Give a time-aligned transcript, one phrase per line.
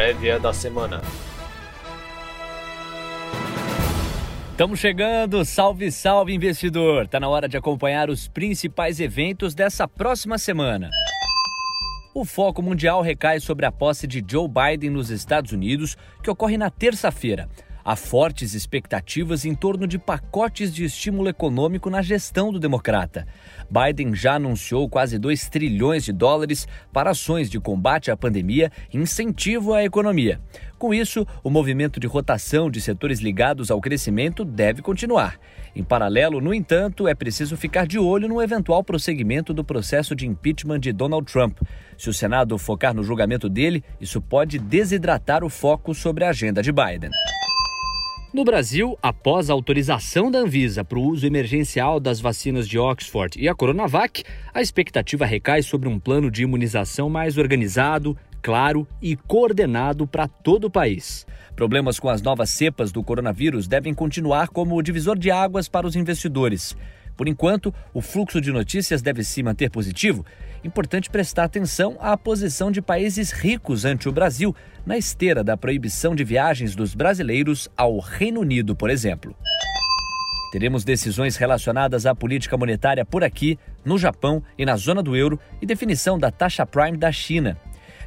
[0.00, 1.02] prévia da semana.
[4.52, 7.06] Estamos chegando, salve, salve investidor!
[7.06, 10.88] Tá na hora de acompanhar os principais eventos dessa próxima semana.
[12.14, 16.56] O foco mundial recai sobre a posse de Joe Biden nos Estados Unidos, que ocorre
[16.56, 17.46] na terça-feira.
[17.84, 23.26] Há fortes expectativas em torno de pacotes de estímulo econômico na gestão do democrata.
[23.70, 28.98] Biden já anunciou quase 2 trilhões de dólares para ações de combate à pandemia e
[28.98, 30.40] incentivo à economia.
[30.78, 35.38] Com isso, o movimento de rotação de setores ligados ao crescimento deve continuar.
[35.76, 40.26] Em paralelo, no entanto, é preciso ficar de olho no eventual prosseguimento do processo de
[40.26, 41.58] impeachment de Donald Trump.
[41.98, 46.62] Se o Senado focar no julgamento dele, isso pode desidratar o foco sobre a agenda
[46.62, 47.10] de Biden.
[48.32, 53.36] No Brasil, após a autorização da Anvisa para o uso emergencial das vacinas de Oxford
[53.36, 54.22] e a Coronavac,
[54.54, 60.66] a expectativa recai sobre um plano de imunização mais organizado, claro e coordenado para todo
[60.66, 61.26] o país.
[61.56, 65.96] Problemas com as novas cepas do coronavírus devem continuar como divisor de águas para os
[65.96, 66.76] investidores.
[67.20, 70.24] Por enquanto, o fluxo de notícias deve se manter positivo.
[70.64, 76.14] Importante prestar atenção à posição de países ricos ante o Brasil na esteira da proibição
[76.14, 79.36] de viagens dos brasileiros ao Reino Unido, por exemplo.
[80.50, 85.38] Teremos decisões relacionadas à política monetária por aqui, no Japão e na zona do euro
[85.60, 87.60] e definição da taxa prime da China.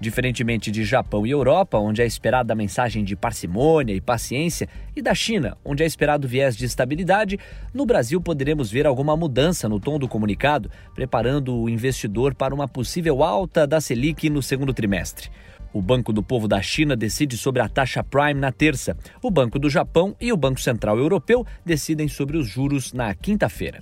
[0.00, 5.02] Diferentemente de Japão e Europa, onde é esperada a mensagem de parcimônia e paciência, e
[5.02, 7.38] da China, onde é esperado viés de estabilidade,
[7.74, 12.66] no Brasil poderemos ver alguma mudança no tom do comunicado, preparando o investidor para uma
[12.66, 15.28] possível alta da Selic no segundo trimestre.
[15.72, 18.96] O Banco do Povo da China decide sobre a taxa Prime na terça.
[19.22, 23.78] O Banco do Japão e o Banco Central Europeu decidem sobre os juros na quinta-feira.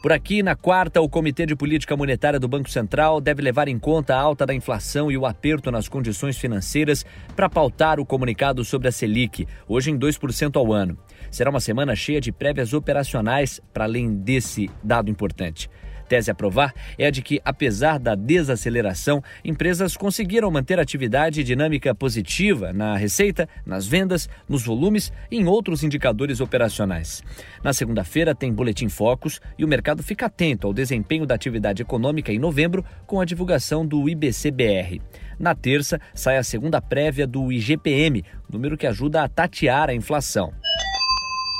[0.00, 3.76] Por aqui, na quarta, o Comitê de Política Monetária do Banco Central deve levar em
[3.80, 7.04] conta a alta da inflação e o aperto nas condições financeiras
[7.34, 10.96] para pautar o comunicado sobre a Selic, hoje em 2% ao ano.
[11.32, 15.68] Será uma semana cheia de prévias operacionais, para além desse dado importante
[16.08, 21.94] tese a provar é a de que, apesar da desaceleração, empresas conseguiram manter atividade dinâmica
[21.94, 27.22] positiva na receita, nas vendas, nos volumes e em outros indicadores operacionais.
[27.62, 32.32] Na segunda-feira tem Boletim Focus e o mercado fica atento ao desempenho da atividade econômica
[32.32, 35.00] em novembro com a divulgação do IBCBR.
[35.38, 40.52] Na terça, sai a segunda prévia do IGPM, número que ajuda a tatear a inflação.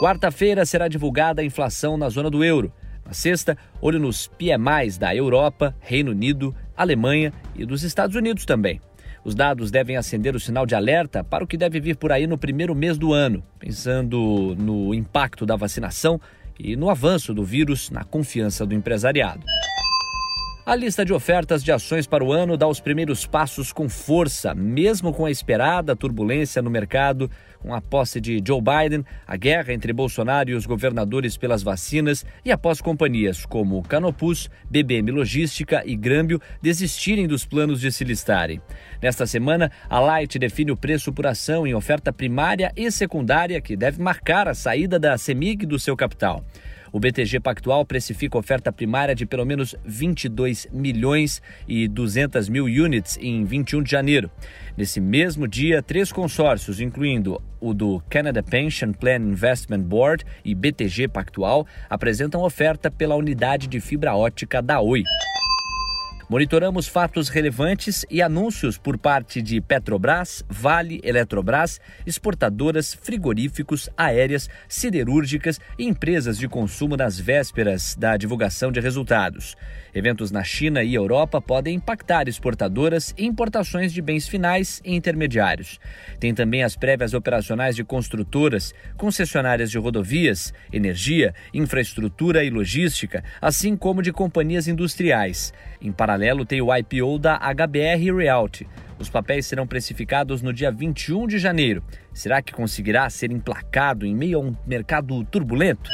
[0.00, 2.70] Quarta-feira será divulgada a inflação na zona do euro.
[3.06, 8.80] Na sexta, olho nos PMIs da Europa, Reino Unido, Alemanha e dos Estados Unidos também.
[9.24, 12.26] Os dados devem acender o sinal de alerta para o que deve vir por aí
[12.26, 16.20] no primeiro mês do ano, pensando no impacto da vacinação
[16.58, 19.44] e no avanço do vírus na confiança do empresariado.
[20.66, 24.52] A lista de ofertas de ações para o ano dá os primeiros passos com força,
[24.52, 29.72] mesmo com a esperada turbulência no mercado, com a posse de Joe Biden, a guerra
[29.72, 35.94] entre Bolsonaro e os governadores pelas vacinas e após companhias como Canopus, BBM Logística e
[35.94, 38.60] Grâmbio desistirem dos planos de se listarem.
[39.00, 43.76] Nesta semana, a Light define o preço por ação em oferta primária e secundária que
[43.76, 46.44] deve marcar a saída da CEMIG do seu capital.
[46.96, 53.18] O BTG Pactual precifica oferta primária de pelo menos 22 milhões e 200 mil units
[53.20, 54.30] em 21 de janeiro.
[54.78, 61.08] Nesse mesmo dia, três consórcios, incluindo o do Canada Pension Plan Investment Board e BTG
[61.08, 65.02] Pactual, apresentam oferta pela unidade de fibra ótica da Oi.
[66.28, 75.60] Monitoramos fatos relevantes e anúncios por parte de Petrobras, Vale, Eletrobras, exportadoras, frigoríficos, aéreas, siderúrgicas
[75.78, 79.56] e empresas de consumo nas vésperas da divulgação de resultados.
[79.94, 85.78] Eventos na China e Europa podem impactar exportadoras e importações de bens finais e intermediários.
[86.18, 93.76] Tem também as prévias operacionais de construtoras, concessionárias de rodovias, energia, infraestrutura e logística, assim
[93.76, 95.54] como de companhias industriais.
[95.80, 95.92] Em
[96.46, 98.66] tem o IPO da HBR Realty.
[98.98, 101.82] Os papéis serão precificados no dia 21 de janeiro.
[102.12, 105.90] Será que conseguirá ser emplacado em meio a um mercado turbulento?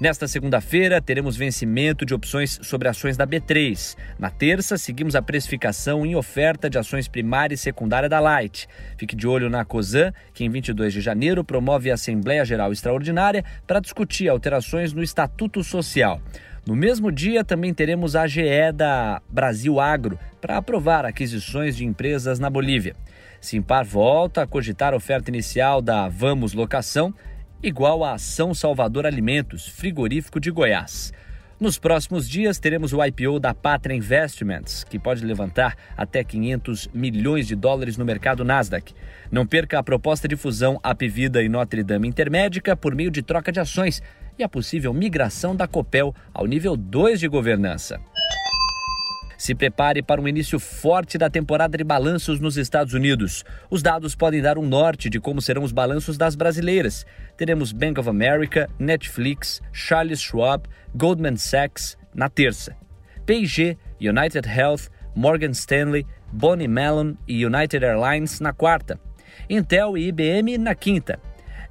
[0.00, 3.96] Nesta segunda-feira, teremos vencimento de opções sobre ações da B3.
[4.18, 8.68] Na terça, seguimos a precificação em oferta de ações primária e secundária da Light.
[8.98, 13.44] Fique de olho na COSAN, que em 22 de janeiro promove a Assembleia Geral Extraordinária
[13.66, 16.20] para discutir alterações no Estatuto Social.
[16.66, 22.38] No mesmo dia, também teremos a GE da Brasil Agro para aprovar aquisições de empresas
[22.38, 22.96] na Bolívia.
[23.38, 27.12] Simpar volta a cogitar a oferta inicial da Vamos Locação,
[27.62, 31.12] igual à Ação Salvador Alimentos, frigorífico de Goiás.
[31.60, 37.46] Nos próximos dias, teremos o IPO da Patra Investments, que pode levantar até 500 milhões
[37.46, 38.94] de dólares no mercado Nasdaq.
[39.30, 43.52] Não perca a proposta de fusão Apvida e Notre Dame Intermédica por meio de troca
[43.52, 44.02] de ações
[44.38, 48.00] e a possível migração da Copel ao nível 2 de governança.
[49.36, 53.44] Se prepare para um início forte da temporada de balanços nos Estados Unidos.
[53.68, 57.04] Os dados podem dar um norte de como serão os balanços das brasileiras.
[57.36, 62.74] Teremos Bank of America, Netflix, Charles Schwab, Goldman Sachs na terça.
[63.26, 68.98] P&G, United Health, Morgan Stanley, Bonnie Mellon e United Airlines na quarta.
[69.48, 71.20] Intel e IBM na quinta.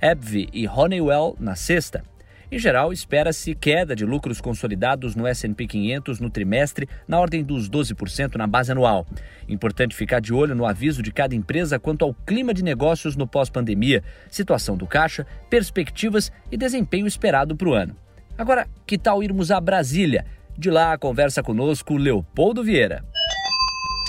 [0.00, 2.11] AbbVie e Honeywell na sexta.
[2.52, 7.66] Em geral, espera-se queda de lucros consolidados no S&P 500 no trimestre, na ordem dos
[7.66, 9.06] 12% na base anual.
[9.48, 13.26] Importante ficar de olho no aviso de cada empresa quanto ao clima de negócios no
[13.26, 17.96] pós-pandemia, situação do caixa, perspectivas e desempenho esperado para o ano.
[18.36, 20.26] Agora, que tal irmos a Brasília?
[20.54, 23.02] De lá, conversa conosco Leopoldo Vieira.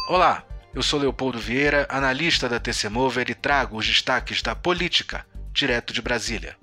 [0.10, 0.44] Olá,
[0.76, 5.94] eu sou Leopoldo Vieira, analista da TC Mover e trago os destaques da política, direto
[5.94, 6.62] de Brasília.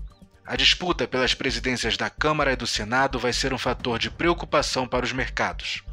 [0.51, 4.85] A disputa pelas presidências da Câmara e do Senado vai ser um fator de preocupação
[4.85, 5.85] para os mercados.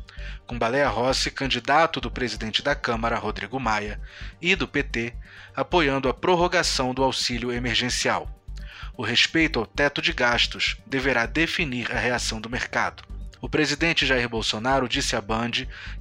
[0.47, 4.01] Com Baleia Rossi, candidato do presidente da Câmara, Rodrigo Maia,
[4.41, 5.13] e do PT,
[5.55, 8.27] apoiando a prorrogação do auxílio emergencial.
[8.97, 13.03] O respeito ao teto de gastos deverá definir a reação do mercado.
[13.41, 15.51] O presidente Jair Bolsonaro disse à Band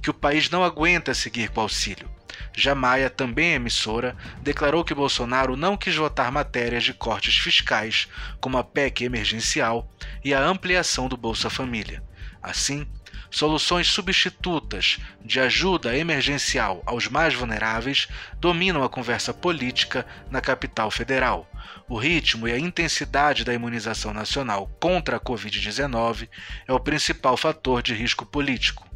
[0.01, 2.09] que o país não aguenta seguir com o auxílio
[2.55, 8.07] já Maia, também emissora, declarou que Bolsonaro não quis votar matérias de cortes fiscais,
[8.39, 9.89] como a PEC emergencial
[10.23, 12.03] e a ampliação do Bolsa Família.
[12.41, 12.87] Assim,
[13.29, 18.07] soluções substitutas de ajuda emergencial aos mais vulneráveis
[18.39, 21.47] dominam a conversa política na capital federal.
[21.87, 26.29] O ritmo e a intensidade da imunização nacional contra a Covid-19
[26.67, 28.87] é o principal fator de risco político.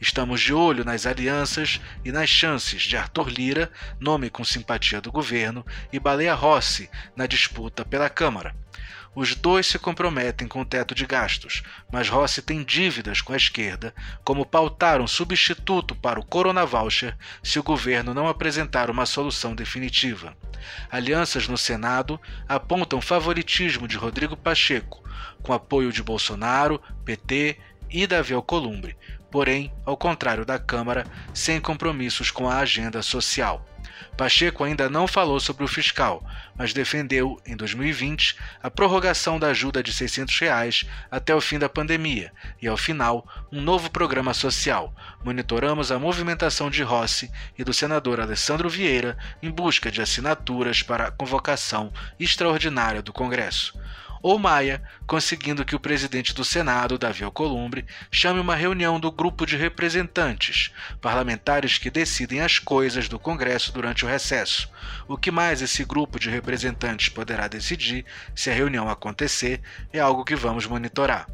[0.00, 5.10] Estamos de olho nas alianças e nas chances de Arthur Lira, nome com simpatia do
[5.10, 8.54] governo, e Baleia Rossi na disputa pela Câmara.
[9.14, 13.36] Os dois se comprometem com o teto de gastos, mas Rossi tem dívidas com a
[13.36, 13.92] esquerda,
[14.24, 19.52] como pautar um substituto para o Corona Voucher se o governo não apresentar uma solução
[19.52, 20.36] definitiva.
[20.88, 25.02] Alianças no Senado apontam favoritismo de Rodrigo Pacheco,
[25.42, 27.58] com apoio de Bolsonaro, PT
[27.90, 28.96] e Davi Alcolumbre,
[29.28, 31.04] porém, ao contrário da Câmara,
[31.34, 33.66] sem compromissos com a agenda social.
[34.16, 36.24] Pacheco ainda não falou sobre o fiscal,
[36.56, 41.68] mas defendeu, em 2020, a prorrogação da ajuda de 600 reais até o fim da
[41.68, 44.94] pandemia e, ao final, um novo programa social.
[45.24, 51.08] Monitoramos a movimentação de Rossi e do senador Alessandro Vieira em busca de assinaturas para
[51.08, 53.78] a convocação extraordinária do Congresso
[54.22, 59.46] ou Maia, conseguindo que o presidente do Senado, Davi Alcolumbre, chame uma reunião do grupo
[59.46, 60.70] de representantes,
[61.00, 64.70] parlamentares que decidem as coisas do Congresso durante o recesso.
[65.08, 69.60] O que mais esse grupo de representantes poderá decidir se a reunião acontecer
[69.92, 71.26] é algo que vamos monitorar.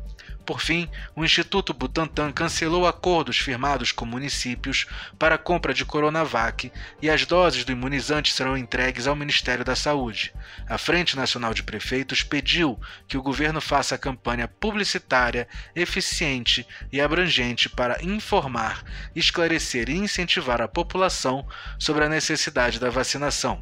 [0.47, 4.87] Por fim, o Instituto Butantan cancelou acordos firmados com municípios
[5.19, 6.71] para compra de Coronavac
[7.03, 10.33] e as doses do imunizante serão entregues ao Ministério da Saúde.
[10.69, 12.79] A Frente Nacional de Prefeitos pediu
[13.09, 18.85] que o governo faça campanha publicitária eficiente e abrangente para informar,
[19.17, 21.45] esclarecer e incentivar a população
[21.77, 23.61] sobre a necessidade da vacinação.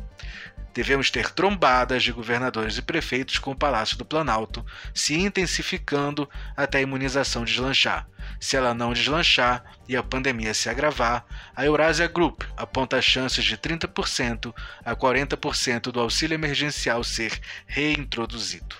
[0.75, 6.78] Devemos ter trombadas de governadores e prefeitos com o Palácio do Planalto, se intensificando até
[6.78, 8.09] a imunização deslanchar.
[8.40, 13.57] Se ela não deslanchar e a pandemia se agravar, a Eurasia Group aponta chances de
[13.57, 14.52] 30%
[14.85, 18.75] a 40% do auxílio emergencial ser reintroduzido.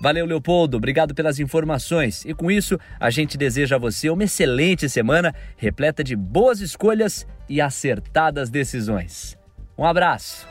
[0.00, 0.76] Valeu, Leopoldo.
[0.76, 2.22] Obrigado pelas informações.
[2.26, 7.26] E com isso, a gente deseja a você uma excelente semana, repleta de boas escolhas
[7.48, 9.38] e acertadas decisões.
[9.78, 10.46] Um abraço.